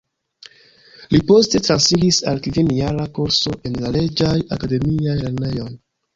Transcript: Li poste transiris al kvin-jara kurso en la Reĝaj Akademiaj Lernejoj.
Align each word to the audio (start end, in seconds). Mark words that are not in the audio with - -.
Li 1.11 1.19
poste 1.31 1.61
transiris 1.67 2.21
al 2.31 2.41
kvin-jara 2.47 3.07
kurso 3.19 3.55
en 3.71 3.79
la 3.85 3.93
Reĝaj 3.99 4.33
Akademiaj 4.59 5.17
Lernejoj. 5.23 5.71